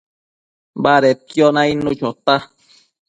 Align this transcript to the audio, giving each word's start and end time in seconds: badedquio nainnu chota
badedquio 0.83 1.47
nainnu 1.55 1.91
chota 1.99 2.35